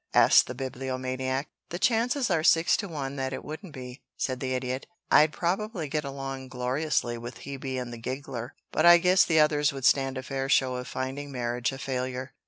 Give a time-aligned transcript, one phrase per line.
[0.15, 1.47] asked the Bibliomaniac.
[1.69, 4.87] "The chances are six to one that it wouldn't be," said the Idiot.
[5.11, 9.71] "I'd probably get along gloriously with Hebe and the giggler, but I guess the others
[9.71, 12.33] would stand a fair show of finding marriage a failure.